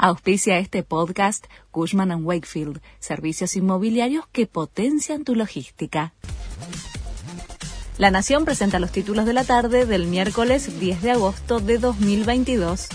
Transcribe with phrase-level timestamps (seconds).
[0.00, 6.14] Auspicia este podcast Cushman⁇ Wakefield, servicios inmobiliarios que potencian tu logística.
[7.98, 12.86] La Nación presenta los títulos de la tarde del miércoles 10 de agosto de 2022.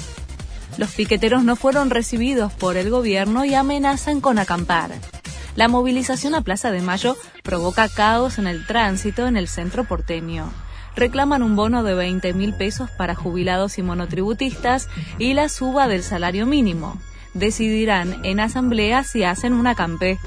[0.78, 4.92] Los piqueteros no fueron recibidos por el gobierno y amenazan con acampar.
[5.58, 10.54] La movilización a Plaza de Mayo provoca caos en el tránsito en el centro porteño
[10.96, 16.04] reclaman un bono de 20 mil pesos para jubilados y monotributistas y la suba del
[16.04, 17.00] salario mínimo.
[17.34, 20.20] Decidirán en asamblea si hacen una campé.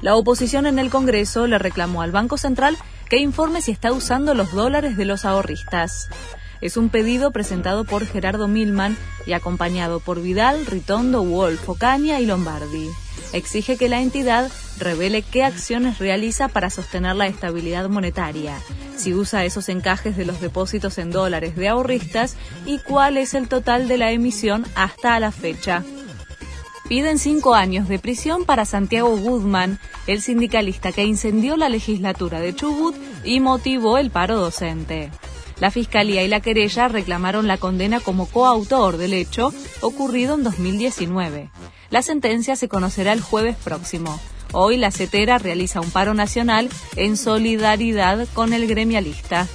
[0.00, 2.76] La oposición en el Congreso le reclamó al Banco Central
[3.08, 6.08] que informe si está usando los dólares de los ahorristas.
[6.60, 8.96] Es un pedido presentado por Gerardo Milman
[9.26, 12.88] y acompañado por Vidal, Ritondo, Wolf, Ocaña y Lombardi
[13.34, 18.56] exige que la entidad revele qué acciones realiza para sostener la estabilidad monetaria,
[18.96, 23.48] si usa esos encajes de los depósitos en dólares de ahorristas y cuál es el
[23.48, 25.84] total de la emisión hasta la fecha.
[26.88, 32.54] Piden cinco años de prisión para Santiago Goodman, el sindicalista que incendió la legislatura de
[32.54, 35.10] Chubut y motivó el paro docente.
[35.60, 41.48] La Fiscalía y la querella reclamaron la condena como coautor del hecho ocurrido en 2019.
[41.90, 44.20] La sentencia se conocerá el jueves próximo.
[44.56, 49.48] Hoy la CETERA realiza un paro nacional en solidaridad con el gremialista.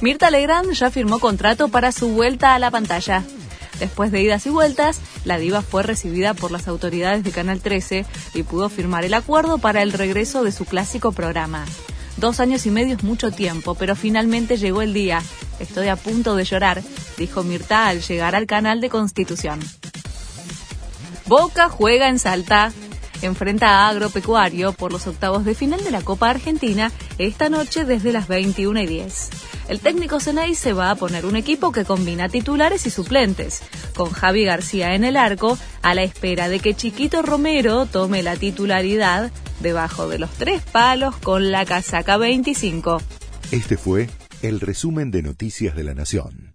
[0.00, 3.22] Mirta Legrand ya firmó contrato para su vuelta a la pantalla.
[3.78, 8.04] Después de idas y vueltas, la diva fue recibida por las autoridades de Canal 13
[8.34, 11.64] y pudo firmar el acuerdo para el regreso de su clásico programa.
[12.16, 15.22] Dos años y medio es mucho tiempo, pero finalmente llegó el día.
[15.60, 16.82] Estoy a punto de llorar,
[17.16, 19.60] dijo Mirta al llegar al canal de Constitución.
[21.26, 22.72] Boca juega en Salta.
[23.22, 28.12] Enfrenta a Agropecuario por los octavos de final de la Copa Argentina esta noche desde
[28.12, 29.30] las 21 y 10.
[29.68, 33.62] El técnico Ceney se va a poner un equipo que combina titulares y suplentes,
[33.94, 38.36] con Javi García en el arco, a la espera de que Chiquito Romero tome la
[38.36, 43.00] titularidad debajo de los tres palos con la casaca 25.
[43.52, 44.10] Este fue
[44.42, 46.51] el resumen de Noticias de la Nación.